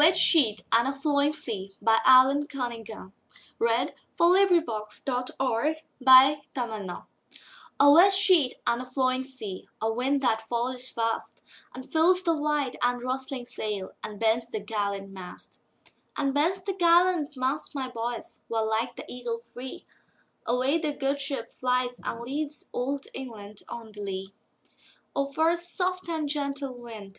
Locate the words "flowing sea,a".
8.93-9.93